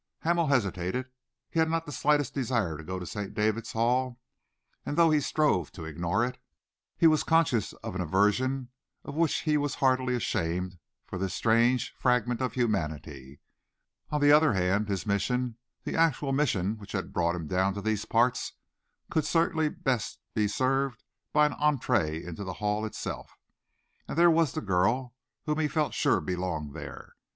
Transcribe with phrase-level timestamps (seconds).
[0.21, 1.11] Hamel hesitated.
[1.51, 3.35] He had not the slightest desire to go to St.
[3.35, 4.19] David's Hall,
[4.83, 6.39] and though he strove to ignore it,
[6.97, 8.69] he was conscious of an aversion
[9.03, 13.41] of which he was heartily ashamed for this strange fragment of humanity.
[14.09, 17.81] On the other hand, his mission, the actual mission which had brought him down to
[17.83, 18.53] these parts,
[19.11, 23.37] could certainly best be served by an entree into the Hall itself
[24.07, 25.13] and there was the girl,
[25.45, 27.13] whom he felt sure belonged there.